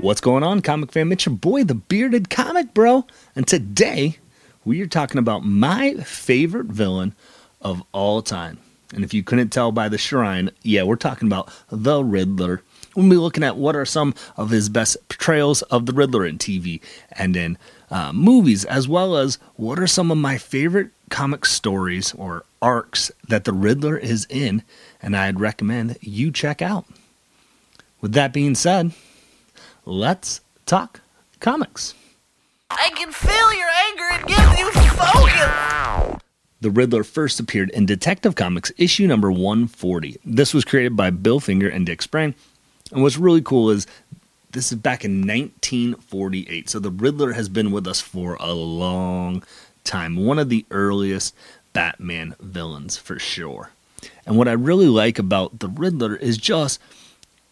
[0.00, 1.12] What's going on, comic fam?
[1.12, 3.06] It's your boy, the bearded comic bro.
[3.36, 4.16] And today
[4.64, 7.14] we are talking about my favorite villain
[7.60, 8.58] of all time.
[8.94, 12.62] And if you couldn't tell by the shrine, yeah, we're talking about the Riddler.
[12.96, 16.38] We'll be looking at what are some of his best portrayals of the Riddler in
[16.38, 16.80] TV
[17.12, 17.58] and in
[17.90, 23.12] uh, movies, as well as what are some of my favorite comic stories or arcs
[23.28, 24.62] that the Riddler is in,
[25.02, 26.86] and I'd recommend you check out.
[28.00, 28.92] With that being said,
[29.84, 31.00] let's talk
[31.40, 31.94] comics.
[32.70, 34.08] I can feel your anger.
[34.14, 36.20] It gives you focus.
[36.60, 40.18] The Riddler first appeared in Detective Comics issue number 140.
[40.24, 42.34] This was created by Bill Finger and Dick Sprang.
[42.92, 43.86] And what's really cool is
[44.52, 46.68] this is back in 1948.
[46.68, 49.42] So the Riddler has been with us for a long
[49.84, 50.16] time.
[50.16, 51.34] One of the earliest
[51.72, 53.70] Batman villains for sure.
[54.26, 56.80] And what I really like about the Riddler is just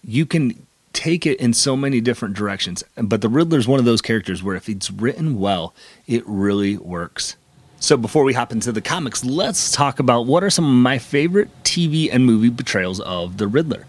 [0.04, 0.66] you can
[0.98, 2.82] take it in so many different directions.
[2.96, 5.72] But the Riddler is one of those characters where if it's written well,
[6.08, 7.36] it really works.
[7.78, 10.98] So before we hop into the comics, let's talk about what are some of my
[10.98, 13.86] favorite TV and movie portrayals of the Riddler.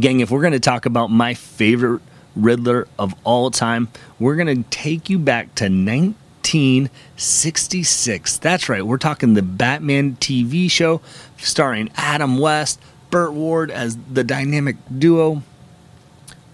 [0.00, 2.02] Gang, if we're going to talk about my favorite
[2.34, 3.86] Riddler of all time,
[4.18, 8.38] we're going to take you back to 1966.
[8.38, 11.00] That's right, we're talking the Batman TV show
[11.38, 15.42] starring Adam West, Burt Ward as the dynamic duo.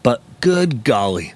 [0.03, 1.35] But good golly,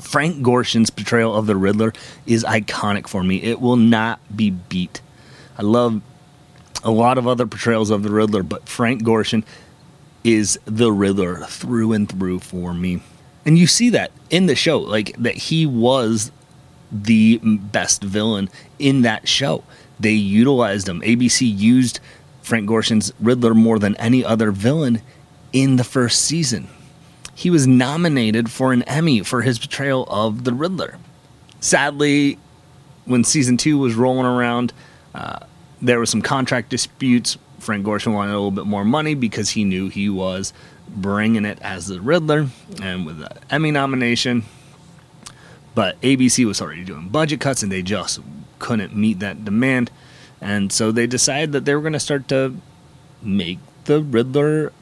[0.00, 1.92] Frank Gorshin's portrayal of the Riddler
[2.26, 3.42] is iconic for me.
[3.42, 5.00] It will not be beat.
[5.58, 6.02] I love
[6.82, 9.44] a lot of other portrayals of the Riddler, but Frank Gorshin
[10.22, 13.02] is the Riddler through and through for me.
[13.44, 16.30] And you see that in the show, like that he was
[16.90, 19.64] the best villain in that show.
[20.00, 21.00] They utilized him.
[21.02, 22.00] ABC used
[22.44, 25.00] Frank Gorshin's Riddler more than any other villain
[25.52, 26.68] in the first season.
[27.34, 30.98] He was nominated for an Emmy for his portrayal of the Riddler.
[31.60, 32.38] Sadly,
[33.06, 34.74] when season two was rolling around,
[35.14, 35.38] uh,
[35.80, 37.38] there were some contract disputes.
[37.60, 40.52] Frank Gorshin wanted a little bit more money because he knew he was
[40.86, 42.48] bringing it as the Riddler
[42.82, 44.44] and with the Emmy nomination.
[45.74, 48.20] But ABC was already doing budget cuts and they just
[48.58, 49.90] couldn't meet that demand.
[50.40, 52.54] And so they decided that they were going to start to
[53.22, 54.72] make the Riddler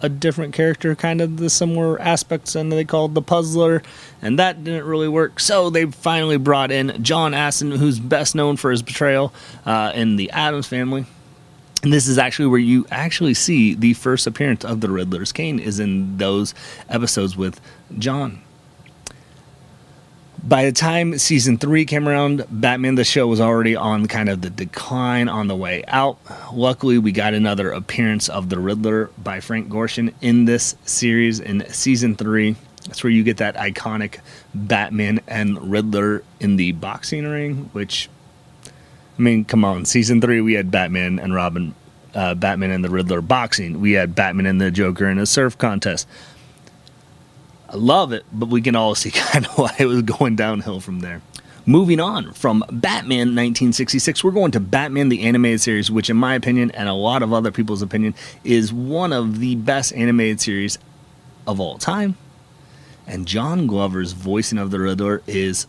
[0.00, 3.82] a different character, kind of the similar aspects, and they called the Puzzler,
[4.20, 5.40] and that didn't really work.
[5.40, 9.32] So they finally brought in John Astin, who's best known for his portrayal
[9.64, 11.06] uh, in the Addams Family.
[11.82, 15.58] And this is actually where you actually see the first appearance of the Riddler's cane
[15.58, 16.54] is in those
[16.88, 17.60] episodes with
[17.98, 18.40] John.
[20.44, 24.40] By the time season three came around, Batman the show was already on kind of
[24.40, 26.18] the decline on the way out.
[26.52, 31.64] Luckily, we got another appearance of the Riddler by Frank Gorshin in this series in
[31.72, 32.56] season three.
[32.86, 34.18] That's where you get that iconic
[34.52, 38.10] Batman and Riddler in the boxing ring, which,
[38.66, 39.84] I mean, come on.
[39.84, 41.72] Season three, we had Batman and Robin,
[42.16, 43.80] uh, Batman and the Riddler boxing.
[43.80, 46.08] We had Batman and the Joker in a surf contest.
[47.72, 50.80] I love it, but we can all see kind of why it was going downhill
[50.80, 51.22] from there.
[51.64, 56.34] Moving on from Batman 1966, we're going to Batman the Animated Series, which, in my
[56.34, 60.78] opinion, and a lot of other people's opinion, is one of the best animated series
[61.46, 62.16] of all time.
[63.06, 65.68] And John Glover's voicing of the Riddler is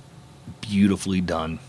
[0.62, 1.59] beautifully done.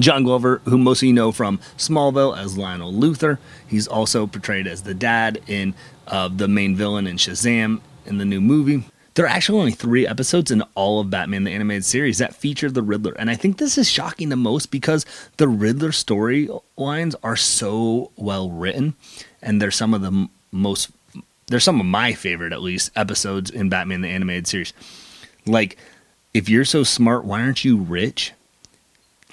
[0.00, 3.38] John Glover, who most of you know from Smallville as Lionel Luthor,
[3.68, 5.74] he's also portrayed as the dad in
[6.08, 8.84] uh, the main villain in Shazam in the new movie.
[9.14, 12.68] There are actually only three episodes in all of Batman the Animated Series that feature
[12.68, 13.12] the Riddler.
[13.12, 18.50] And I think this is shocking the most because the Riddler storylines are so well
[18.50, 18.94] written.
[19.40, 20.90] And they're some of the most,
[21.46, 24.72] they're some of my favorite, at least, episodes in Batman the Animated Series.
[25.46, 25.76] Like,
[26.32, 28.32] if you're so smart, why aren't you rich?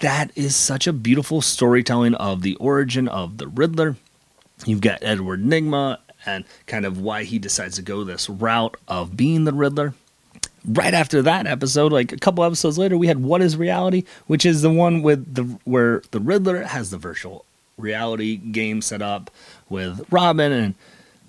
[0.01, 3.95] That is such a beautiful storytelling of the origin of the Riddler.
[4.65, 9.17] You've got Edward Nygma and kind of why he decides to go this route of
[9.17, 9.93] being the Riddler.
[10.63, 14.45] Right after that episode, like a couple episodes later, we had What is Reality, which
[14.45, 17.45] is the one with the where the Riddler has the virtual
[17.77, 19.31] reality game set up
[19.69, 20.75] with Robin and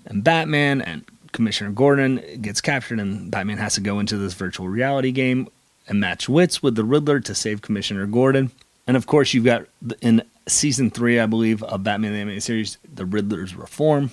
[0.05, 4.67] and Batman and Commissioner Gordon gets captured and Batman has to go into this virtual
[4.67, 5.47] reality game
[5.87, 8.51] and match wits with the Riddler to save Commissioner Gordon.
[8.87, 9.65] And of course, you've got
[10.01, 14.11] in season three, I believe, of Batman the Animated Series, the Riddler's Reform,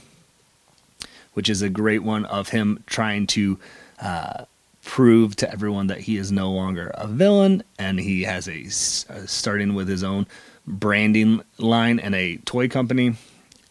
[1.40, 3.58] which is a great one of him trying to
[4.02, 4.44] uh,
[4.82, 8.66] prove to everyone that he is no longer a villain and he has a
[9.10, 10.26] uh, starting with his own
[10.66, 13.14] branding line and a toy company.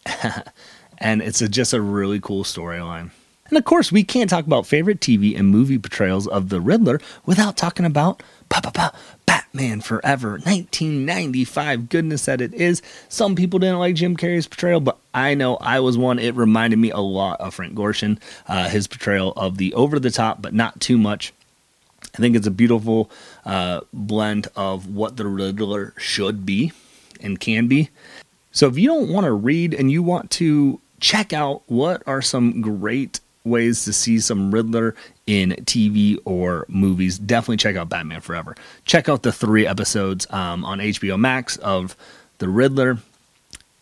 [0.98, 3.12] and it's a, just a really cool storyline.
[3.46, 7.00] And of course, we can't talk about favorite TV and movie portrayals of the Riddler
[7.24, 8.92] without talking about pa, pa, pa,
[9.52, 11.88] Batman Forever, 1995.
[11.88, 12.82] Goodness that it is.
[13.08, 16.18] Some people didn't like Jim Carrey's portrayal, but I know I was one.
[16.18, 20.10] It reminded me a lot of Frank Gorshin, uh, his portrayal of the over the
[20.10, 21.32] top, but not too much.
[22.14, 23.10] I think it's a beautiful
[23.44, 26.72] uh, blend of what the Riddler should be
[27.20, 27.90] and can be.
[28.52, 32.22] So if you don't want to read and you want to check out what are
[32.22, 34.94] some great ways to see some Riddler
[35.30, 38.56] in TV or movies, definitely check out Batman Forever.
[38.84, 41.94] Check out the three episodes um, on HBO Max of
[42.38, 42.98] the Riddler.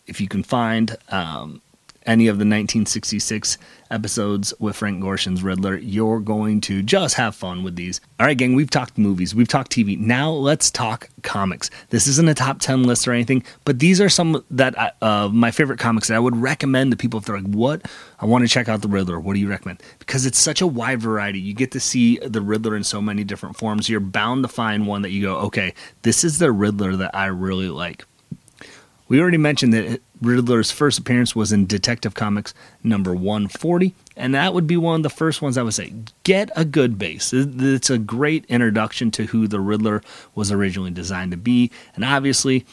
[0.05, 1.59] If you can find um,
[2.09, 3.59] any of the 1966
[3.91, 8.01] episodes with Frank Gorshin's Riddler, you're going to just have fun with these.
[8.19, 9.97] All right, gang, we've talked movies, we've talked TV.
[9.97, 11.69] Now let's talk comics.
[11.89, 15.51] This isn't a top 10 list or anything, but these are some that uh, my
[15.51, 17.85] favorite comics that I would recommend to people if they're like, "What?
[18.19, 19.19] I want to check out the Riddler.
[19.19, 21.39] What do you recommend?" Because it's such a wide variety.
[21.39, 23.87] You get to see the Riddler in so many different forms.
[23.87, 27.27] You're bound to find one that you go, "Okay, this is the Riddler that I
[27.27, 28.05] really like."
[29.07, 34.53] We already mentioned that Riddler's first appearance was in Detective Comics number 140, and that
[34.53, 35.93] would be one of the first ones I would say.
[36.23, 37.31] Get a good base.
[37.33, 40.01] It's a great introduction to who the Riddler
[40.35, 42.65] was originally designed to be, and obviously,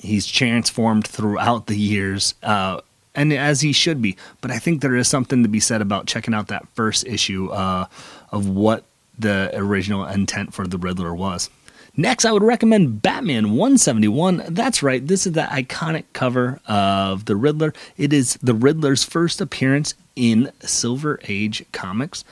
[0.00, 2.34] he's transformed throughout the years.
[2.42, 2.80] Uh,
[3.14, 6.06] and as he should be, but I think there is something to be said about
[6.06, 7.86] checking out that first issue uh,
[8.32, 8.84] of what
[9.18, 11.48] the original intent for the Riddler was.
[11.96, 14.44] Next, I would recommend Batman 171.
[14.48, 17.72] That's right, this is the iconic cover of the Riddler.
[17.96, 22.24] It is the Riddler's first appearance in Silver Age comics.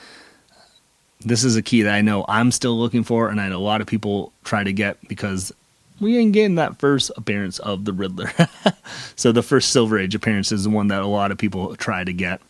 [1.21, 3.59] This is a key that I know I'm still looking for, and I know a
[3.59, 5.53] lot of people try to get because
[6.01, 8.31] we ain't getting that first appearance of the Riddler.
[9.15, 12.03] so, the first Silver Age appearance is the one that a lot of people try
[12.03, 12.41] to get.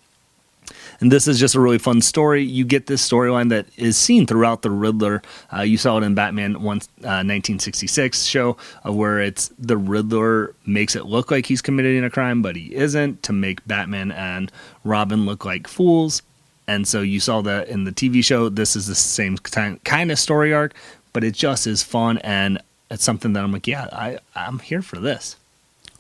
[1.00, 2.44] And this is just a really fun story.
[2.44, 5.22] You get this storyline that is seen throughout the Riddler.
[5.52, 10.56] Uh, you saw it in Batman one, uh, 1966 show, uh, where it's the Riddler
[10.66, 14.52] makes it look like he's committing a crime, but he isn't, to make Batman and
[14.84, 16.22] Robin look like fools.
[16.68, 18.50] And so you saw that in the TV show.
[18.50, 20.74] This is the same kind of story arc,
[21.12, 24.82] but it just is fun and it's something that I'm like, yeah, I, I'm here
[24.82, 25.36] for this.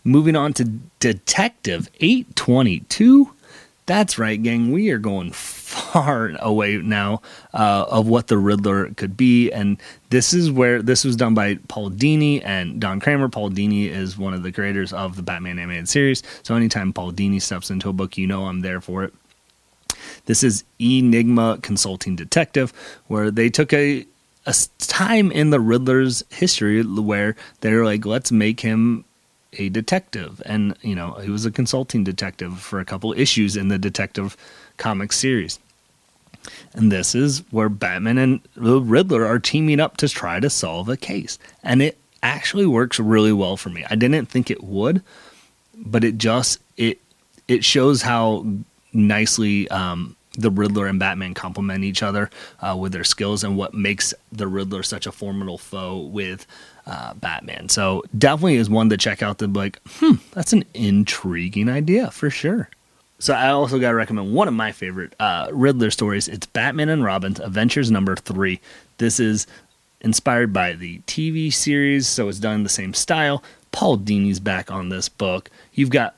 [0.04, 0.65] Moving on to
[1.00, 3.33] Detective 822.
[3.86, 4.72] That's right, gang.
[4.72, 7.22] We are going far away now
[7.54, 9.78] uh, of what the Riddler could be, and
[10.10, 13.28] this is where this was done by Paul Dini and Don Kramer.
[13.28, 17.12] Paul Dini is one of the creators of the Batman animated series, so anytime Paul
[17.12, 19.14] Dini steps into a book, you know I'm there for it.
[20.26, 22.72] This is Enigma Consulting Detective,
[23.08, 24.06] where they took a
[24.46, 29.06] a time in the Riddler's history where they're like, let's make him
[29.58, 33.68] a detective, and you know he was a consulting detective for a couple issues in
[33.68, 34.38] the Detective
[34.78, 35.60] Comics series.
[36.74, 40.90] And this is where Batman and the Riddler are teaming up to try to solve
[40.90, 43.86] a case, and it actually works really well for me.
[43.90, 45.02] I didn't think it would,
[45.76, 47.00] but it just it
[47.48, 48.46] it shows how
[48.94, 53.74] nicely um, the Riddler and Batman complement each other uh, with their skills and what
[53.74, 56.48] makes the Riddler such a formidable foe with
[56.86, 57.70] uh, Batman.
[57.70, 59.38] So definitely is one to check out.
[59.40, 62.70] To like, hmm, that's an intriguing idea for sure.
[63.20, 66.28] So I also got to recommend one of my favorite uh, Riddler stories.
[66.28, 68.60] It's Batman and Robin's Adventures number three.
[68.98, 69.48] This is
[70.02, 73.42] inspired by the TV series, so it's done in the same style.
[73.72, 75.50] Paul Dini's back on this book.
[75.74, 76.16] You've got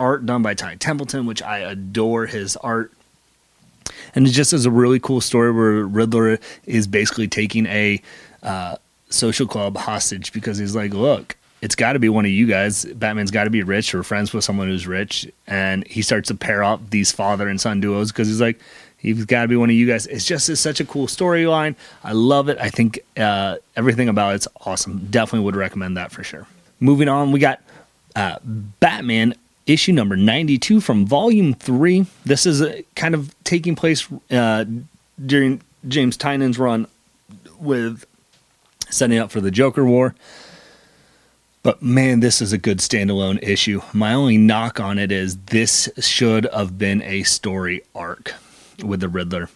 [0.00, 2.92] art done by Ty Templeton, which I adore his art.
[4.14, 8.00] And it just is a really cool story where Riddler is basically taking a
[8.42, 8.76] uh,
[9.10, 12.84] social club hostage because he's like, look, it's got to be one of you guys.
[12.84, 15.30] Batman's got to be rich or friends with someone who's rich.
[15.46, 18.60] And he starts to pair up these father and son duos because he's like,
[18.98, 20.06] he's got to be one of you guys.
[20.06, 21.74] It's just it's such a cool storyline.
[22.04, 22.58] I love it.
[22.60, 25.06] I think uh, everything about it's awesome.
[25.10, 26.46] Definitely would recommend that for sure.
[26.80, 27.60] Moving on, we got
[28.14, 29.34] uh, Batman
[29.66, 32.06] issue number 92 from volume 3.
[32.24, 34.64] This is uh, kind of taking place uh,
[35.24, 36.86] during James Tynion's run
[37.58, 38.04] with
[38.88, 40.14] setting up for the Joker War.
[41.62, 43.80] But man, this is a good standalone issue.
[43.92, 48.34] My only knock on it is this should have been a story arc
[48.84, 49.50] with the Riddler.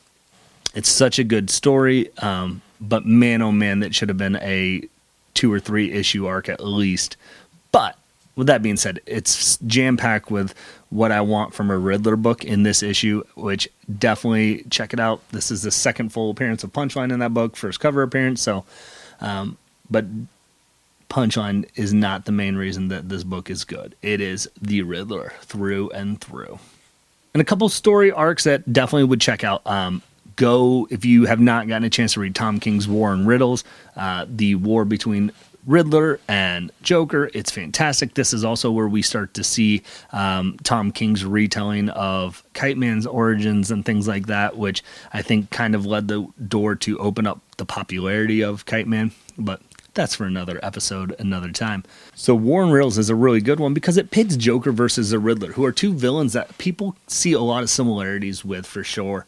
[0.75, 4.83] It's such a good story, um, but man, oh man, that should have been a
[5.35, 7.17] two or three issue arc at least.
[7.71, 7.97] But
[8.41, 10.55] with that being said, it's jam packed with
[10.89, 13.69] what I want from a Riddler book in this issue, which
[13.99, 15.21] definitely check it out.
[15.31, 18.41] This is the second full appearance of Punchline in that book, first cover appearance.
[18.41, 18.65] So
[19.21, 19.59] um,
[19.91, 20.07] but
[21.11, 23.95] Punchline is not the main reason that this book is good.
[24.01, 26.59] It is the Riddler through and through.
[27.35, 29.67] and a couple story arcs that definitely would check out.
[29.67, 30.03] Um,
[30.37, 33.65] go if you have not gotten a chance to read Tom King's War and Riddles,
[33.97, 35.33] uh, the war between
[35.67, 37.31] Riddler and Joker.
[37.35, 38.15] It's fantastic.
[38.15, 43.07] This is also where we start to see um, Tom King's retelling of Kite Man's
[43.07, 47.27] origins and things like that, which I think kind of led the door to open
[47.27, 49.13] up the popularity of Kite Man.
[49.39, 49.61] But
[49.95, 51.85] that's for another episode, another time.
[52.15, 55.19] So War Warren Riddles is a really good one because it pits Joker versus the
[55.19, 59.27] Riddler, who are two villains that people see a lot of similarities with for sure.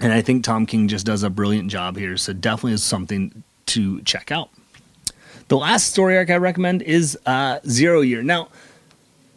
[0.00, 2.16] And I think Tom King just does a brilliant job here.
[2.16, 4.50] So definitely is something to check out.
[5.48, 8.20] The last story arc I recommend is uh, Zero Year.
[8.20, 8.48] Now,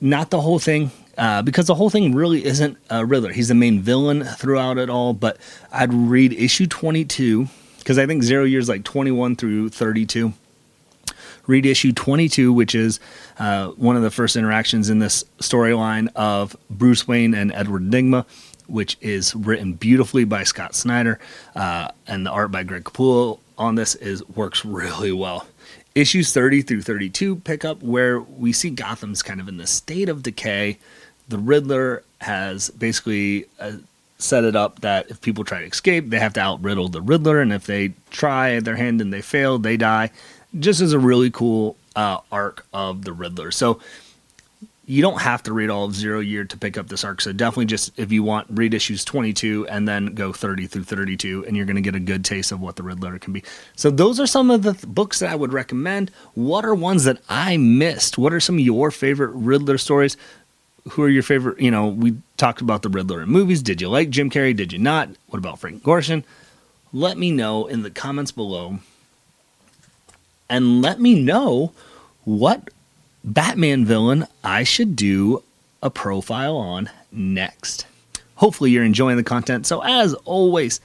[0.02, 0.90] not the whole thing,
[1.20, 3.32] uh, because the whole thing really isn't a Riddler.
[3.32, 5.38] He's the main villain throughout it all, but
[5.72, 7.48] I'd read issue 22,
[7.78, 10.34] because I think Zero Year is like 21 through 32.
[11.46, 13.00] Read issue 22, which is
[13.38, 18.26] uh, one of the first interactions in this storyline of Bruce Wayne and Edward Nygma
[18.70, 21.18] which is written beautifully by Scott Snyder,
[21.56, 25.48] uh, and the art by Greg Capullo on this is works really well.
[26.00, 30.08] Issues 30 through 32 pick up where we see Gotham's kind of in the state
[30.08, 30.78] of decay.
[31.28, 33.74] The Riddler has basically uh,
[34.18, 37.02] set it up that if people try to escape, they have to out riddle the
[37.02, 40.12] Riddler, and if they try their hand and they fail, they die.
[40.58, 43.52] Just as a really cool uh, arc of the Riddler.
[43.52, 43.82] So
[44.90, 47.22] you don't have to read all of Zero Year to pick up this arc.
[47.22, 51.46] So definitely just if you want, read issues 22 and then go 30 through 32,
[51.46, 53.44] and you're going to get a good taste of what the Riddler can be.
[53.76, 56.10] So those are some of the th- books that I would recommend.
[56.34, 58.18] What are ones that I missed?
[58.18, 60.18] What are some of your favorite Riddler stories?
[60.90, 61.60] Who are your favorite?
[61.60, 63.62] You know, we talked about the Riddler in movies.
[63.62, 64.56] Did you like Jim Carrey?
[64.56, 65.10] Did you not?
[65.28, 66.24] What about Frank Gorshin?
[66.92, 68.80] Let me know in the comments below.
[70.50, 71.74] And let me know
[72.26, 72.72] what
[73.24, 75.44] Batman villain I should do
[75.82, 77.86] a profile on next.
[78.36, 79.68] Hopefully, you're enjoying the content.
[79.68, 80.80] So, as always,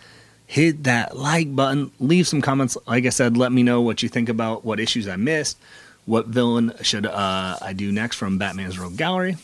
[0.46, 2.76] hit that like button, leave some comments.
[2.86, 5.58] Like I said, let me know what you think about what issues I missed,
[6.06, 9.36] what villain should uh, I do next from Batman's Rogue Gallery.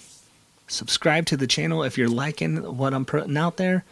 [0.67, 3.85] Subscribe to the channel if you're liking what I'm putting out there.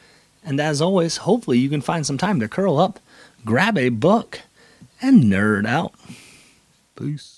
[0.45, 3.01] And as always, hopefully, you can find some time to curl up,
[3.45, 4.41] grab a book,
[5.03, 5.93] and nerd out.
[6.97, 7.38] Peace.